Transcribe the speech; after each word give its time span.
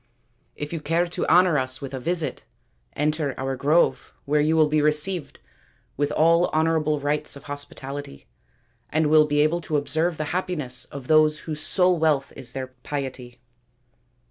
If 0.55 0.73
you 0.73 0.79
care 0.81 1.05
to 1.05 1.27
honour 1.27 1.59
us 1.59 1.79
with 1.79 1.93
a 1.93 1.99
visit, 1.99 2.43
enter 2.95 3.35
our 3.39 3.55
grove, 3.55 4.13
where 4.25 4.41
you 4.41 4.57
will 4.57 4.67
be 4.67 4.81
received 4.81 5.37
with 5.95 6.11
all 6.13 6.47
honourable 6.47 6.99
rites 6.99 7.35
of 7.35 7.43
hospitality, 7.43 8.25
and 8.89 9.11
will 9.11 9.27
be 9.27 9.41
able 9.41 9.61
to 9.61 9.77
observe 9.77 10.17
the 10.17 10.23
happiness 10.33 10.85
of 10.85 11.05
those 11.07 11.41
whose 11.41 11.61
sole 11.61 11.99
wealth 11.99 12.33
is 12.35 12.53
their 12.53 12.69
piety." 12.81 13.39